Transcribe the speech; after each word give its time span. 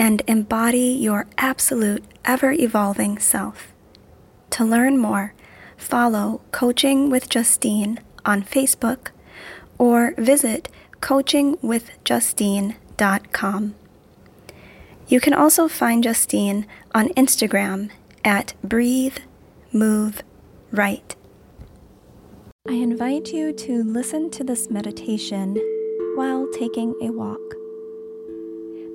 and 0.00 0.22
embody 0.26 0.96
your 0.98 1.26
absolute, 1.36 2.02
ever 2.24 2.50
evolving 2.52 3.18
self. 3.18 3.74
To 4.48 4.64
learn 4.64 4.96
more, 4.96 5.34
follow 5.76 6.40
Coaching 6.52 7.10
with 7.10 7.28
Justine 7.28 8.00
on 8.24 8.42
Facebook 8.42 9.08
or 9.76 10.14
visit 10.16 10.70
coachingwithjustine.com. 11.02 13.74
You 15.06 15.20
can 15.20 15.34
also 15.34 15.68
find 15.68 16.02
Justine 16.02 16.66
on 16.94 17.10
Instagram 17.10 17.90
at 18.24 18.54
Breathe, 18.64 19.18
Move, 19.70 20.22
Write. 20.70 21.14
I 22.66 22.72
invite 22.72 23.34
you 23.34 23.52
to 23.52 23.84
listen 23.84 24.30
to 24.30 24.42
this 24.44 24.70
meditation 24.70 25.58
while 26.16 26.48
taking 26.52 26.94
a 27.02 27.10
walk. 27.10 27.59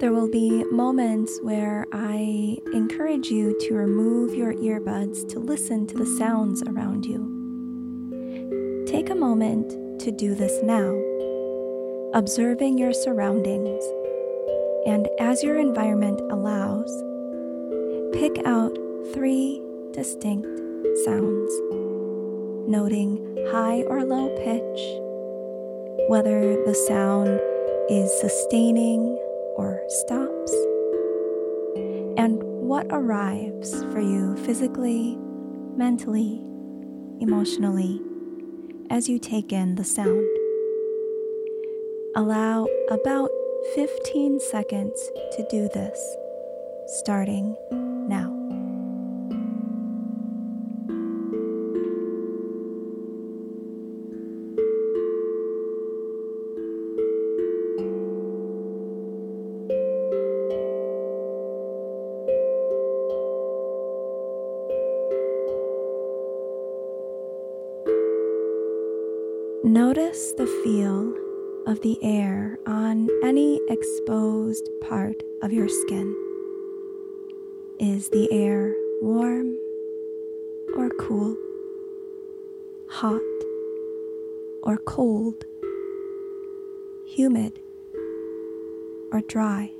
There 0.00 0.12
will 0.12 0.28
be 0.28 0.64
moments 0.64 1.38
where 1.40 1.86
I 1.92 2.58
encourage 2.72 3.30
you 3.30 3.56
to 3.60 3.74
remove 3.74 4.34
your 4.34 4.52
earbuds 4.52 5.26
to 5.28 5.38
listen 5.38 5.86
to 5.86 5.96
the 5.96 6.18
sounds 6.18 6.64
around 6.64 7.06
you. 7.06 8.84
Take 8.88 9.08
a 9.10 9.14
moment 9.14 10.00
to 10.00 10.10
do 10.10 10.34
this 10.34 10.60
now, 10.64 10.90
observing 12.12 12.76
your 12.76 12.92
surroundings, 12.92 13.84
and 14.84 15.08
as 15.20 15.44
your 15.44 15.58
environment 15.58 16.20
allows, 16.32 16.90
pick 18.12 18.44
out 18.44 18.76
three 19.14 19.62
distinct 19.92 20.48
sounds, 21.04 21.52
noting 22.68 23.38
high 23.52 23.82
or 23.82 24.04
low 24.04 24.28
pitch, 24.38 24.80
whether 26.08 26.64
the 26.64 26.74
sound 26.74 27.40
is 27.88 28.10
sustaining 28.20 29.16
or 29.56 29.80
stops, 29.88 30.52
and 32.16 32.42
what 32.42 32.86
arrives 32.90 33.82
for 33.92 34.00
you 34.00 34.36
physically, 34.44 35.16
mentally, 35.76 36.40
emotionally 37.20 38.00
as 38.90 39.08
you 39.08 39.18
take 39.18 39.52
in 39.52 39.74
the 39.74 39.84
sound. 39.84 40.26
Allow 42.16 42.66
about 42.90 43.30
15 43.74 44.40
seconds 44.40 45.10
to 45.32 45.46
do 45.50 45.68
this, 45.68 46.16
starting 46.86 47.56
now. 48.08 48.33
Notice 69.74 70.30
the 70.34 70.46
feel 70.62 71.12
of 71.66 71.80
the 71.80 71.98
air 72.00 72.60
on 72.64 73.08
any 73.24 73.60
exposed 73.68 74.70
part 74.88 75.20
of 75.42 75.52
your 75.52 75.68
skin. 75.68 76.14
Is 77.80 78.08
the 78.10 78.32
air 78.32 78.72
warm 79.02 79.58
or 80.76 80.90
cool? 80.90 81.36
Hot 82.88 83.20
or 84.62 84.78
cold? 84.86 85.44
Humid 87.08 87.58
or 89.10 89.22
dry? 89.22 89.72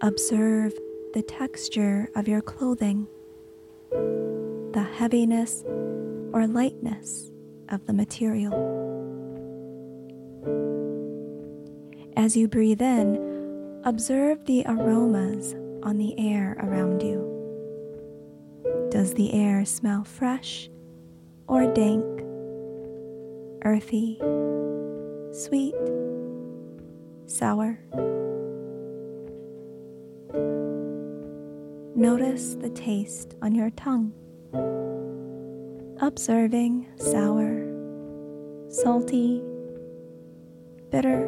Observe 0.00 0.76
the 1.14 1.22
texture 1.22 2.10
of 2.16 2.26
your 2.26 2.42
clothing, 2.42 3.06
the 3.92 4.88
heaviness 4.98 5.62
or 6.32 6.46
lightness 6.46 7.30
of 7.68 7.86
the 7.86 7.92
material. 7.92 8.52
As 12.16 12.36
you 12.36 12.48
breathe 12.48 12.82
in, 12.82 13.80
observe 13.84 14.44
the 14.44 14.64
aromas 14.66 15.54
on 15.82 15.96
the 15.96 16.14
air 16.18 16.56
around 16.60 17.02
you. 17.02 17.26
Does 18.90 19.14
the 19.14 19.32
air 19.32 19.64
smell 19.64 20.04
fresh 20.04 20.68
or 21.46 21.72
dank, 21.72 22.04
earthy, 23.64 24.18
sweet, 25.32 25.74
sour? 27.26 27.78
Notice 31.94 32.54
the 32.54 32.70
taste 32.70 33.34
on 33.42 33.54
your 33.54 33.70
tongue 33.70 34.12
observing 36.02 36.86
sour, 36.96 37.66
salty, 38.70 39.42
bitter, 40.90 41.26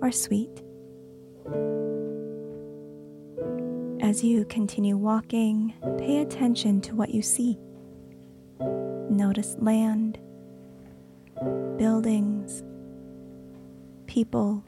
or 0.00 0.12
sweet. 0.12 0.62
As 4.00 4.22
you 4.22 4.44
continue 4.44 4.96
walking, 4.96 5.74
pay 5.98 6.18
attention 6.18 6.80
to 6.82 6.94
what 6.94 7.10
you 7.10 7.22
see. 7.22 7.58
Notice 9.10 9.56
land, 9.58 10.18
buildings, 11.76 12.62
people, 14.06 14.64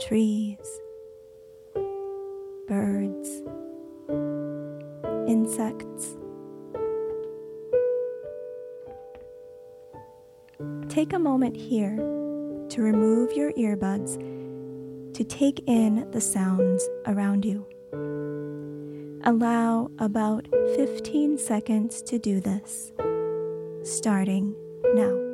trees, 0.00 0.58
birds, 2.68 3.42
insects 5.26 6.16
Take 10.88 11.12
a 11.12 11.18
moment 11.18 11.56
here 11.56 11.96
to 11.96 12.82
remove 12.82 13.32
your 13.32 13.52
earbuds 13.52 14.18
to 15.14 15.24
take 15.24 15.62
in 15.66 16.10
the 16.10 16.20
sounds 16.20 16.88
around 17.06 17.44
you. 17.44 17.66
Allow 19.24 19.90
about 19.98 20.46
15 20.76 21.38
seconds 21.38 22.02
to 22.02 22.18
do 22.18 22.40
this, 22.40 22.92
starting 23.82 24.54
now. 24.94 25.33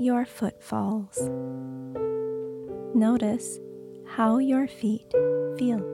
Your 0.00 0.24
footfalls. 0.24 1.18
Notice 2.94 3.60
how 4.06 4.38
your 4.38 4.66
feet 4.66 5.12
feel. 5.58 5.84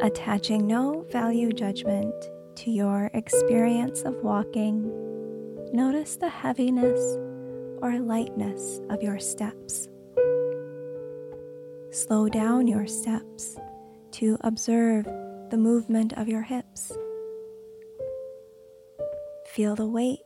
Attaching 0.00 0.66
no 0.66 1.04
value 1.10 1.52
judgment 1.52 2.14
to 2.56 2.70
your 2.70 3.10
experience 3.12 4.02
of 4.02 4.16
walking, 4.22 4.90
notice 5.74 6.16
the 6.16 6.30
heaviness 6.30 7.18
or 7.82 7.98
lightness 7.98 8.80
of 8.88 9.02
your 9.02 9.18
steps. 9.18 9.88
Slow 11.90 12.30
down 12.30 12.66
your 12.66 12.86
steps 12.86 13.58
to 14.12 14.38
observe 14.40 15.04
the 15.50 15.58
movement 15.58 16.14
of 16.14 16.26
your 16.26 16.42
hips. 16.42 16.90
Feel 19.44 19.76
the 19.76 19.86
weight 19.86 20.23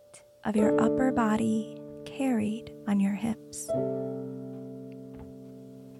of 0.49 0.57
your 0.57 0.81
upper 0.81 1.13
body 1.13 1.77
carried 2.07 2.73
on 2.87 2.99
your 2.99 3.13
hips. 3.13 3.69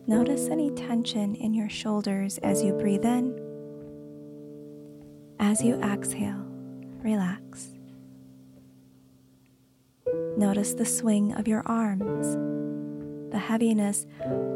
Notice 0.07 0.49
any 0.49 0.71
tension 0.71 1.35
in 1.35 1.53
your 1.53 1.69
shoulders 1.69 2.39
as 2.39 2.63
you 2.63 2.73
breathe 2.73 3.05
in. 3.05 3.39
As 5.39 5.63
you 5.63 5.79
exhale, 5.83 6.47
relax. 7.03 7.69
Notice 10.39 10.73
the 10.73 10.87
swing 10.87 11.35
of 11.35 11.47
your 11.47 11.63
arms, 11.67 12.35
the 13.31 13.39
heaviness 13.39 14.07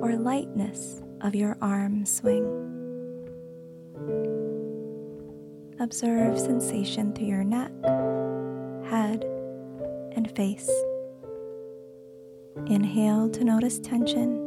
or 0.01 0.17
lightness 0.17 1.03
of 1.21 1.35
your 1.35 1.59
arm 1.61 2.07
swing. 2.07 2.47
Observe 5.81 6.39
sensation 6.39 7.13
through 7.13 7.27
your 7.27 7.45
neck, 7.45 7.73
head, 8.91 9.27
and 10.17 10.35
face. 10.37 10.71
Inhale 12.67 13.31
to 13.31 13.45
notice 13.45 13.79
tension. 13.79 14.39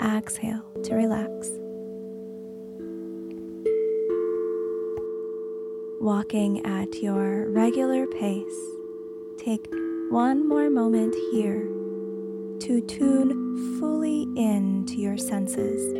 Exhale 0.00 0.62
to 0.84 0.94
relax. 0.94 1.50
Walking 6.00 6.64
at 6.64 7.02
your 7.02 7.50
regular 7.50 8.06
pace, 8.06 8.60
take 9.38 9.66
one 10.10 10.48
more 10.48 10.70
moment 10.70 11.14
here 11.30 11.60
to 12.60 12.80
tune 12.88 13.78
fully 13.78 14.22
into 14.36 14.94
your 14.94 15.18
senses, 15.18 15.92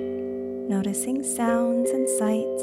noticing 0.70 1.22
sounds 1.22 1.90
and 1.90 2.08
sights, 2.08 2.62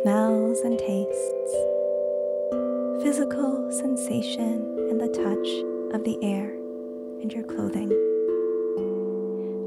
smells 0.00 0.60
and 0.60 0.78
tastes, 0.78 1.39
physical 3.02 3.72
sensation 3.72 4.76
and 4.90 5.00
the 5.00 5.08
touch 5.08 5.94
of 5.94 6.04
the 6.04 6.18
air 6.22 6.50
and 7.22 7.32
your 7.32 7.44
clothing. 7.44 7.90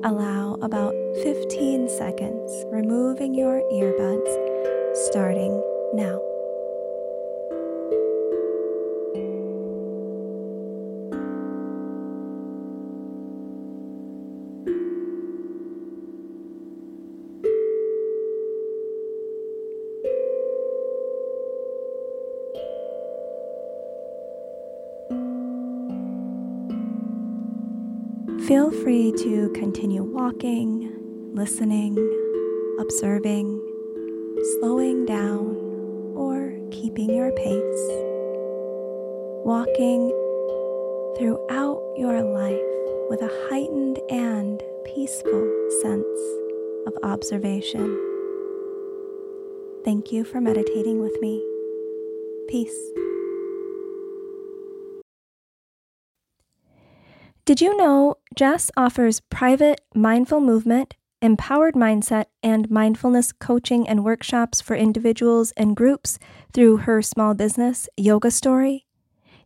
Allow 0.03 0.59
about 0.61 0.93
15 1.23 1.89
seconds, 1.89 2.65
removing 2.71 3.33
your 3.33 3.61
earbuds, 3.71 5.07
starting 5.07 5.51
now. 5.93 6.32
Feel 28.41 28.71
free 28.71 29.13
to 29.19 29.49
continue 29.55 30.03
walking, 30.03 30.91
listening, 31.33 31.97
observing, 32.77 33.61
slowing 34.59 35.05
down, 35.05 35.55
or 36.15 36.53
keeping 36.69 37.09
your 37.09 37.31
pace. 37.31 37.87
Walking 39.45 40.09
throughout 41.17 41.81
your 41.97 42.21
life 42.21 42.59
with 43.09 43.21
a 43.21 43.47
heightened 43.49 43.99
and 44.09 44.61
peaceful 44.93 45.69
sense 45.81 46.19
of 46.85 46.93
observation. 47.03 47.97
Thank 49.85 50.11
you 50.11 50.23
for 50.23 50.41
meditating 50.41 51.01
with 51.01 51.19
me. 51.21 51.41
Peace. 52.47 52.91
Did 57.45 57.59
you 57.59 57.75
know 57.75 58.15
Jess 58.37 58.71
offers 58.77 59.19
private 59.19 59.81
mindful 59.93 60.39
movement, 60.39 60.95
empowered 61.21 61.75
mindset, 61.75 62.27
and 62.41 62.71
mindfulness 62.71 63.33
coaching 63.33 63.85
and 63.85 64.05
workshops 64.05 64.61
for 64.61 64.77
individuals 64.77 65.51
and 65.57 65.75
groups 65.75 66.17
through 66.53 66.77
her 66.77 67.01
small 67.01 67.33
business, 67.33 67.89
Yoga 67.97 68.31
Story? 68.31 68.85